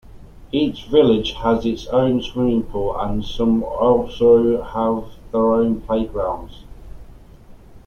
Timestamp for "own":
1.89-2.23, 5.51-5.81